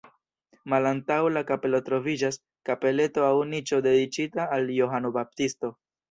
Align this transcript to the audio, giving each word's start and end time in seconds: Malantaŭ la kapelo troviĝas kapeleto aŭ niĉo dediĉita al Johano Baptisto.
Malantaŭ 0.73 1.17
la 1.33 1.41
kapelo 1.49 1.81
troviĝas 1.89 2.39
kapeleto 2.69 3.25
aŭ 3.27 3.33
niĉo 3.51 3.79
dediĉita 3.89 4.47
al 4.57 4.65
Johano 4.79 5.13
Baptisto. 5.19 5.71